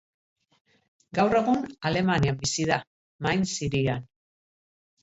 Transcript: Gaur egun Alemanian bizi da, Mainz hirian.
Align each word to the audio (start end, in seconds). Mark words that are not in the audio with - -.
Gaur 1.19 1.37
egun 1.41 1.61
Alemanian 1.91 2.41
bizi 2.43 2.67
da, 2.73 2.81
Mainz 3.29 3.47
hirian. 3.69 4.11